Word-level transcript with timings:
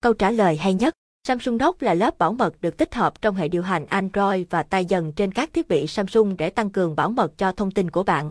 Câu 0.00 0.12
trả 0.12 0.30
lời 0.30 0.56
hay 0.56 0.74
nhất, 0.74 0.94
Samsung 1.28 1.58
Dock 1.58 1.82
là 1.82 1.94
lớp 1.94 2.18
bảo 2.18 2.32
mật 2.32 2.60
được 2.60 2.76
tích 2.76 2.94
hợp 2.94 3.22
trong 3.22 3.34
hệ 3.34 3.48
điều 3.48 3.62
hành 3.62 3.86
Android 3.86 4.46
và 4.50 4.62
tay 4.62 4.84
dần 4.84 5.12
trên 5.12 5.32
các 5.32 5.52
thiết 5.52 5.68
bị 5.68 5.86
Samsung 5.86 6.36
để 6.36 6.50
tăng 6.50 6.70
cường 6.70 6.96
bảo 6.96 7.10
mật 7.10 7.38
cho 7.38 7.52
thông 7.52 7.70
tin 7.70 7.90
của 7.90 8.02
bạn. 8.02 8.30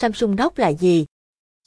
Samsung 0.00 0.36
Dock 0.36 0.58
là 0.58 0.68
gì? 0.68 1.06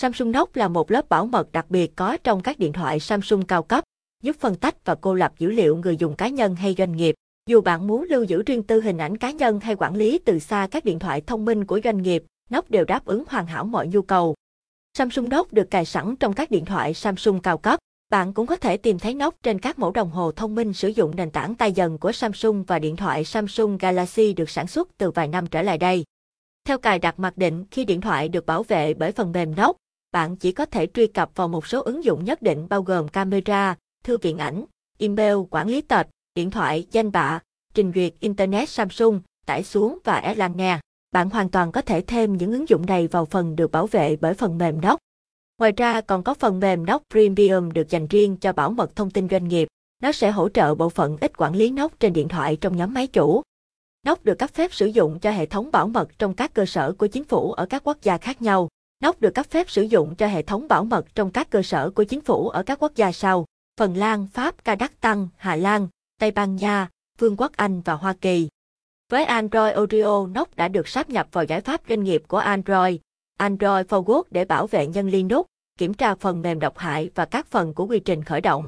Samsung 0.02 0.34
Dock 0.34 0.58
là 0.58 0.68
một 0.68 0.92
lớp 0.92 1.10
bảo 1.10 1.26
mật 1.26 1.52
đặc 1.52 1.65
biệt 1.70 1.96
có 1.96 2.18
trong 2.23 2.42
các 2.42 2.60
điện 2.60 2.73
thoại 2.73 3.00
Samsung 3.00 3.46
cao 3.46 3.63
cấp, 3.63 3.84
giúp 4.23 4.36
phân 4.39 4.55
tách 4.55 4.86
và 4.86 4.96
cô 4.96 5.13
lập 5.13 5.34
dữ 5.39 5.51
liệu 5.51 5.77
người 5.77 5.97
dùng 5.97 6.15
cá 6.15 6.27
nhân 6.27 6.55
hay 6.55 6.75
doanh 6.77 6.95
nghiệp. 6.95 7.15
Dù 7.49 7.61
bạn 7.61 7.88
muốn 7.88 8.05
lưu 8.09 8.23
giữ 8.23 8.43
riêng 8.45 8.63
tư 8.63 8.81
hình 8.81 8.97
ảnh 8.97 9.17
cá 9.17 9.31
nhân 9.31 9.59
hay 9.59 9.75
quản 9.75 9.95
lý 9.95 10.19
từ 10.25 10.39
xa 10.39 10.67
các 10.71 10.85
điện 10.85 10.99
thoại 10.99 11.21
thông 11.21 11.45
minh 11.45 11.65
của 11.65 11.79
doanh 11.83 12.01
nghiệp, 12.01 12.23
Dock 12.49 12.69
đều 12.69 12.85
đáp 12.85 13.05
ứng 13.05 13.23
hoàn 13.27 13.47
hảo 13.47 13.63
mọi 13.63 13.88
nhu 13.88 14.01
cầu. 14.01 14.35
Samsung 14.97 15.29
Dock 15.29 15.54
được 15.54 15.71
cài 15.71 15.85
sẵn 15.85 16.15
trong 16.15 16.33
các 16.33 16.51
điện 16.51 16.65
thoại 16.65 16.93
Samsung 16.93 17.41
cao 17.41 17.57
cấp. 17.57 17.79
Bạn 18.10 18.34
cũng 18.34 18.48
có 18.48 18.55
thể 18.55 18.78
tìm 18.78 19.00
thấy 19.00 19.14
nóc 19.14 19.36
trên 19.44 19.60
các 19.60 19.80
mẫu 19.80 19.92
đồng 19.92 20.10
hồ 20.10 20.32
thông 20.32 20.56
minh 20.56 20.74
sử 20.74 20.88
dụng 20.88 21.15
nền 21.15 21.32
tảng 21.32 21.56
tay 21.56 21.71
dần 21.71 21.98
của 21.98 22.11
Samsung 22.11 22.64
và 22.64 22.79
điện 22.79 22.96
thoại 22.96 23.24
Samsung 23.24 23.78
Galaxy 23.78 24.34
được 24.34 24.50
sản 24.50 24.68
xuất 24.68 24.98
từ 24.98 25.11
vài 25.11 25.28
năm 25.28 25.48
trở 25.48 25.61
lại 25.61 25.78
đây. 25.78 26.04
Theo 26.65 26.78
cài 26.78 27.00
đặt 27.00 27.20
mặc 27.20 27.38
định, 27.38 27.65
khi 27.71 27.86
điện 27.86 28.01
thoại 28.01 28.29
được 28.29 28.46
bảo 28.46 28.64
vệ 28.64 28.93
bởi 28.93 29.12
phần 29.12 29.32
mềm 29.32 29.56
nóc, 29.56 29.78
bạn 30.12 30.36
chỉ 30.36 30.51
có 30.51 30.65
thể 30.65 30.88
truy 30.93 31.07
cập 31.07 31.32
vào 31.36 31.48
một 31.48 31.68
số 31.68 31.82
ứng 31.82 32.03
dụng 32.03 32.25
nhất 32.25 32.42
định 32.42 32.67
bao 32.70 32.81
gồm 32.81 33.08
camera, 33.08 33.75
thư 34.03 34.17
viện 34.17 34.38
ảnh, 34.38 34.66
email, 34.98 35.36
quản 35.50 35.67
lý 35.67 35.81
tệp, 35.81 36.08
điện 36.36 36.52
thoại, 36.52 36.86
danh 36.92 37.12
bạ, 37.12 37.39
trình 37.73 37.92
duyệt 37.95 38.14
Internet 38.20 38.70
Samsung, 38.70 39.22
tải 39.45 39.64
xuống 39.64 39.98
và 40.03 40.17
Erlang 40.17 40.58
nghe. 40.58 40.80
Bạn 41.12 41.30
hoàn 41.30 41.50
toàn 41.50 41.72
có 41.72 41.81
thể 41.81 42.02
thêm 42.02 42.38
những 42.38 42.53
ứng 42.53 42.70
dụng 42.70 42.86
này 42.86 43.08
vào 43.08 43.26
phần 43.26 43.56
được 43.56 43.72
bảo 43.72 43.88
vệ 43.88 44.16
bởi 44.16 44.34
phần 44.34 44.58
mềm 44.58 44.81
nóc. 44.81 45.00
Ngoài 45.59 45.72
ra 45.78 46.02
còn 46.02 46.23
có 46.23 46.34
phần 46.34 46.59
mềm 46.59 46.86
Dock 46.88 47.09
Premium 47.09 47.72
được 47.72 47.89
dành 47.89 48.08
riêng 48.08 48.38
cho 48.38 48.53
bảo 48.53 48.72
mật 48.72 48.95
thông 48.95 49.11
tin 49.11 49.30
doanh 49.30 49.48
nghiệp. 49.48 49.67
Nó 50.03 50.11
sẽ 50.11 50.31
hỗ 50.31 50.50
trợ 50.50 50.75
bộ 50.75 50.89
phận 50.89 51.17
ít 51.22 51.38
quản 51.38 51.56
lý 51.56 51.73
Dock 51.78 52.00
trên 52.00 52.14
điện 52.14 52.28
thoại 52.28 52.58
trong 52.61 52.78
nhóm 52.78 52.94
máy 52.94 53.08
chủ. 53.08 53.42
Dock 54.06 54.26
được 54.26 54.36
cấp 54.40 54.50
phép 54.50 54.73
sử 54.73 54.86
dụng 54.86 55.20
cho 55.20 55.31
hệ 55.31 55.46
thống 55.46 55.72
bảo 55.72 55.88
mật 55.88 56.20
trong 56.20 56.34
các 56.34 56.54
cơ 56.54 56.66
sở 56.66 56.92
của 56.92 57.08
chính 57.08 57.23
phủ 57.23 57.52
ở 57.52 57.66
các 57.66 57.84
quốc 57.84 57.98
gia 58.02 58.18
khác 58.18 58.42
nhau. 58.42 58.68
Dock 59.04 59.22
được 59.22 59.36
cấp 59.36 59.46
phép 59.46 59.70
sử 59.70 59.81
dụng 59.81 60.16
cho 60.16 60.28
hệ 60.28 60.42
thống 60.42 60.68
bảo 60.68 60.84
mật 60.84 61.16
trong 61.16 61.31
các 61.31 61.50
cơ 61.50 61.62
sở 61.62 61.90
của 61.90 62.03
chính 62.03 62.22
phủ 62.22 62.50
ở 62.50 62.64
các 62.64 62.80
quốc 62.80 62.92
gia 62.96 63.12
sau: 63.12 63.46
Phần 63.80 63.98
Lan, 63.98 64.28
Pháp, 64.34 64.56
Kazakhstan, 64.64 65.28
Hà 65.38 65.56
Lan, 65.56 65.88
Tây 66.20 66.31
Ban 66.31 66.56
Nha, 66.56 66.90
Vương 67.20 67.36
quốc 67.38 67.52
Anh 67.56 67.81
và 67.81 67.94
Hoa 67.94 68.14
Kỳ. 68.22 68.48
Với 69.12 69.26
Android 69.26 69.74
Audio, 69.74 70.28
Note 70.28 70.52
đã 70.56 70.68
được 70.68 70.88
sáp 70.88 71.09
nhập 71.09 71.28
vào 71.31 71.44
giải 71.44 71.62
pháp 71.62 71.81
doanh 71.90 72.03
nghiệp 72.03 72.24
của 72.28 72.38
Android, 72.38 72.96
Android 73.38 73.86
Forward 73.86 74.24
để 74.31 74.46
bảo 74.46 74.68
vệ 74.68 74.88
nhân 74.88 75.09
Linux, 75.09 75.46
kiểm 75.78 75.94
tra 75.94 76.16
phần 76.16 76.42
mềm 76.42 76.59
độc 76.59 76.78
hại 76.78 77.09
và 77.16 77.25
các 77.25 77.47
phần 77.47 77.73
của 77.73 77.86
quy 77.86 78.00
trình 78.00 78.23
khởi 78.23 78.42
động. 78.42 78.66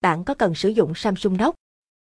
Bạn 0.00 0.24
có 0.24 0.34
cần 0.34 0.54
sử 0.54 0.68
dụng 0.68 0.94
Samsung 0.94 1.36
Knox? 1.36 1.54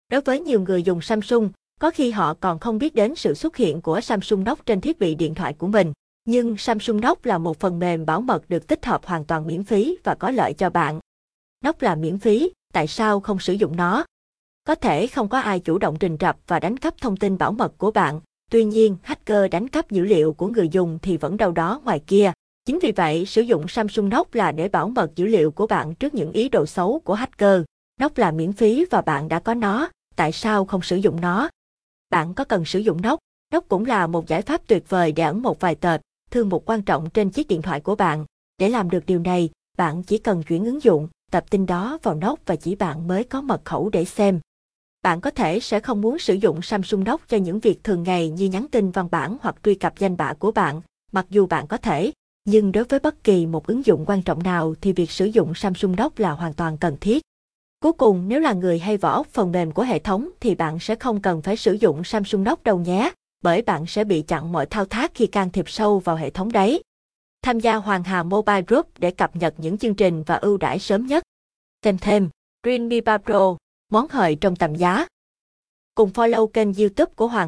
Đối 0.09 0.21
với 0.21 0.41
nhiều 0.41 0.61
người 0.61 0.83
dùng 0.83 1.01
Samsung, 1.01 1.51
có 1.81 1.91
khi 1.91 2.11
họ 2.11 2.35
còn 2.35 2.59
không 2.59 2.79
biết 2.79 2.95
đến 2.95 3.15
sự 3.15 3.35
xuất 3.35 3.57
hiện 3.57 3.81
của 3.81 4.01
Samsung 4.01 4.45
Knox 4.45 4.59
trên 4.67 4.81
thiết 4.81 4.99
bị 4.99 5.15
điện 5.15 5.35
thoại 5.35 5.55
của 5.59 5.67
mình. 5.67 5.93
Nhưng 6.25 6.57
Samsung 6.57 7.01
Knox 7.01 7.19
là 7.23 7.39
một 7.39 7.61
phần 7.61 7.79
mềm 7.79 8.07
bảo 8.07 8.21
mật 8.21 8.49
được 8.49 8.67
tích 8.67 8.87
hợp 8.87 9.07
hoàn 9.07 9.25
toàn 9.25 9.47
miễn 9.47 9.65
phí 9.65 9.99
và 10.05 10.15
có 10.15 10.31
lợi 10.31 10.53
cho 10.53 10.71
bạn. 10.71 11.01
Knox 11.61 11.75
là 11.81 11.95
miễn 11.95 12.19
phí, 12.19 12.51
tại 12.73 12.87
sao 12.87 13.21
không 13.21 13.39
sử 13.39 13.53
dụng 13.53 13.77
nó? 13.77 14.05
Có 14.65 14.75
thể 14.75 15.07
không 15.07 15.29
có 15.29 15.39
ai 15.39 15.61
chủ 15.61 15.79
động 15.79 15.97
trình 16.01 16.17
rập 16.21 16.37
và 16.47 16.61
đánh 16.61 16.77
cắp 16.77 17.01
thông 17.01 17.17
tin 17.17 17.39
bảo 17.39 17.53
mật 17.53 17.79
của 17.79 17.91
bạn, 17.91 18.21
tuy 18.51 18.65
nhiên 18.65 18.97
hacker 19.03 19.51
đánh 19.51 19.69
cắp 19.69 19.91
dữ 19.91 20.05
liệu 20.05 20.33
của 20.33 20.49
người 20.49 20.69
dùng 20.69 20.99
thì 21.03 21.17
vẫn 21.17 21.37
đâu 21.37 21.53
đó 21.53 21.81
ngoài 21.85 22.01
kia. 22.07 22.33
Chính 22.65 22.79
vì 22.79 22.93
vậy, 22.93 23.27
sử 23.27 23.43
dụng 23.43 23.69
Samsung 23.69 24.09
Note 24.09 24.31
là 24.33 24.53
để 24.53 24.69
bảo 24.69 24.89
mật 24.89 25.17
dữ 25.17 25.27
liệu 25.27 25.51
của 25.51 25.67
bạn 25.67 25.95
trước 25.95 26.15
những 26.15 26.33
ý 26.33 26.49
đồ 26.49 26.67
xấu 26.67 27.01
của 27.05 27.15
hacker. 27.15 27.63
Note 28.01 28.23
là 28.23 28.31
miễn 28.31 28.53
phí 28.53 28.85
và 28.91 29.01
bạn 29.01 29.29
đã 29.29 29.41
có 29.41 29.55
nó, 29.55 29.91
tại 30.17 30.33
sao 30.33 30.65
không 30.65 30.83
sử 30.83 30.97
dụng 30.97 31.21
nó? 31.21 31.49
Bạn 32.11 32.35
có 32.35 32.45
cần 32.45 32.65
sử 32.65 32.79
dụng 32.79 33.03
Note? 33.03 33.21
Note 33.53 33.67
cũng 33.69 33.87
là 33.87 34.07
một 34.07 34.27
giải 34.27 34.43
pháp 34.43 34.61
tuyệt 34.67 34.89
vời 34.89 35.13
để 35.13 35.23
ẩn 35.23 35.43
một 35.43 35.61
vài 35.61 35.75
tệp, 35.75 36.01
thư 36.31 36.45
mục 36.45 36.63
quan 36.67 36.83
trọng 36.83 37.11
trên 37.11 37.31
chiếc 37.31 37.49
điện 37.49 37.63
thoại 37.63 37.81
của 37.81 37.95
bạn. 37.95 38.25
Để 38.59 38.69
làm 38.69 38.91
được 38.91 39.07
điều 39.07 39.19
này, 39.19 39.51
bạn 39.79 40.03
chỉ 40.03 40.19
cần 40.19 40.43
chuyển 40.43 40.65
ứng 40.65 40.83
dụng, 40.83 41.09
tập 41.31 41.45
tin 41.51 41.67
đó 41.67 41.99
vào 42.03 42.15
Note 42.15 42.43
và 42.47 42.57
chỉ 42.57 42.75
bạn 42.75 43.09
mới 43.09 43.25
có 43.25 43.41
mật 43.41 43.65
khẩu 43.65 43.89
để 43.89 44.05
xem 44.05 44.41
bạn 45.05 45.21
có 45.21 45.31
thể 45.31 45.61
sẽ 45.61 45.81
không 45.81 46.01
muốn 46.01 46.19
sử 46.19 46.35
dụng 46.35 46.63
Samsung 46.63 47.05
Dock 47.05 47.29
cho 47.29 47.37
những 47.37 47.61
việc 47.61 47.85
thường 47.85 48.03
ngày 48.03 48.31
như 48.31 48.49
nhắn 48.49 48.67
tin 48.71 48.91
văn 48.91 49.09
bản 49.11 49.37
hoặc 49.41 49.57
truy 49.65 49.75
cập 49.75 49.99
danh 49.99 50.17
bạ 50.17 50.35
của 50.39 50.51
bạn, 50.51 50.81
mặc 51.13 51.27
dù 51.31 51.47
bạn 51.47 51.67
có 51.67 51.77
thể, 51.77 52.13
nhưng 52.45 52.73
đối 52.73 52.85
với 52.85 53.01
bất 53.01 53.25
kỳ 53.25 53.47
một 53.47 53.67
ứng 53.67 53.87
dụng 53.87 54.05
quan 54.07 54.23
trọng 54.23 54.43
nào 54.43 54.75
thì 54.81 54.93
việc 54.93 55.11
sử 55.11 55.25
dụng 55.25 55.55
Samsung 55.55 55.95
Dock 55.99 56.21
là 56.21 56.31
hoàn 56.31 56.55
toàn 56.55 56.79
cần 56.79 56.97
thiết. 57.01 57.23
Cuối 57.81 57.93
cùng, 57.93 58.29
nếu 58.29 58.41
là 58.41 58.53
người 58.53 58.79
hay 58.79 58.97
vỏ 58.97 59.11
ốc 59.11 59.27
phần 59.27 59.53
mềm 59.53 59.73
của 59.73 59.83
hệ 59.83 59.99
thống 59.99 60.29
thì 60.41 60.55
bạn 60.55 60.79
sẽ 60.79 60.95
không 60.95 61.23
cần 61.23 61.43
phải 61.43 61.57
sử 61.57 61.73
dụng 61.73 62.05
Samsung 62.05 62.45
Dock 62.45 62.65
đâu 62.65 62.79
nhé, 62.79 63.13
bởi 63.43 63.63
bạn 63.63 63.87
sẽ 63.87 64.05
bị 64.05 64.23
chặn 64.23 64.53
mọi 64.53 64.67
thao 64.67 64.85
tác 64.85 65.15
khi 65.15 65.27
can 65.27 65.51
thiệp 65.51 65.69
sâu 65.69 65.99
vào 65.99 66.17
hệ 66.17 66.31
thống 66.31 66.53
đấy. 66.53 66.83
Tham 67.43 67.61
gia 67.61 67.77
Hoàng 67.77 68.05
Hà 68.05 68.23
Mobile 68.23 68.63
Group 68.67 68.89
để 68.99 69.11
cập 69.11 69.37
nhật 69.37 69.55
những 69.59 69.79
chương 69.79 69.95
trình 69.95 70.23
và 70.23 70.35
ưu 70.35 70.57
đãi 70.57 70.79
sớm 70.79 71.07
nhất. 71.07 71.23
Thêm 71.83 71.99
thêm, 71.99 72.29
Realme 72.65 73.01
3 73.01 73.19
Pro 73.19 73.57
món 73.95 74.07
hời 74.11 74.35
trong 74.35 74.57
tầm 74.57 74.75
giá. 74.75 75.07
Cùng 75.95 76.11
follow 76.11 76.47
kênh 76.47 76.75
youtube 76.75 77.13
của 77.17 77.27
Hoàng 77.27 77.43